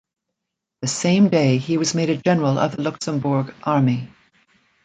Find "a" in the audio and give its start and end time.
2.09-2.17